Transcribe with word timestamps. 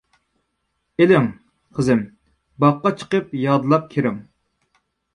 -ئېلىڭ، 0.01 1.27
قىزىم، 1.77 2.03
باغقا 2.65 2.95
چىقىپ 3.03 3.39
يادلاپ 3.45 3.89
كىرىڭ. 3.97 4.21